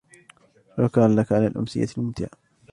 شكرأ 0.77 1.07
لكِ 1.07 1.31
على 1.31 1.47
الأمسية 1.47 1.87
الممتعة. 1.97 2.29